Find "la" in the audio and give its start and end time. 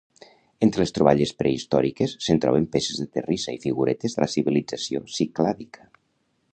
4.27-4.31